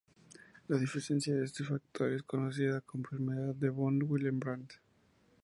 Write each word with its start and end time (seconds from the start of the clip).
La 0.67 0.79
deficiencia 0.79 1.35
de 1.35 1.45
este 1.45 1.63
factor 1.63 2.11
es 2.11 2.23
conocida 2.23 2.81
como 2.81 3.03
enfermedad 3.03 3.53
de 3.53 3.69
Von 3.69 4.01
Willebrand. 4.01 4.71